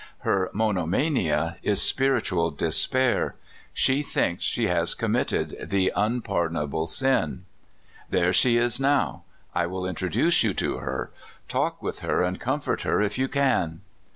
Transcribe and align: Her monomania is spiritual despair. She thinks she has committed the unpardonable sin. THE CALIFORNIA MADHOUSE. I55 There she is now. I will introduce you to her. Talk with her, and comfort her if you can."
Her 0.21 0.49
monomania 0.51 1.57
is 1.61 1.79
spiritual 1.79 2.49
despair. 2.49 3.35
She 3.71 4.01
thinks 4.01 4.43
she 4.43 4.65
has 4.65 4.95
committed 4.95 5.69
the 5.69 5.93
unpardonable 5.95 6.87
sin. 6.87 7.45
THE 8.09 8.09
CALIFORNIA 8.09 8.09
MADHOUSE. 8.09 8.09
I55 8.09 8.09
There 8.23 8.33
she 8.33 8.57
is 8.57 8.79
now. 8.79 9.23
I 9.53 9.67
will 9.67 9.85
introduce 9.85 10.41
you 10.41 10.55
to 10.55 10.77
her. 10.77 11.11
Talk 11.47 11.83
with 11.83 11.99
her, 11.99 12.23
and 12.23 12.39
comfort 12.39 12.81
her 12.81 12.99
if 12.99 13.19
you 13.19 13.27
can." 13.27 13.81